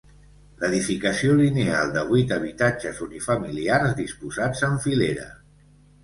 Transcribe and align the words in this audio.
Edificació 0.67 1.33
lineal 1.41 1.91
de 1.97 2.01
vuit 2.07 2.33
habitatges 2.37 3.01
unifamiliars 3.07 3.93
disposats 3.99 4.65
en 4.69 4.79
filera. 4.87 5.27